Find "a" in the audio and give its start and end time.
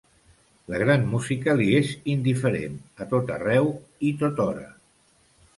3.05-3.07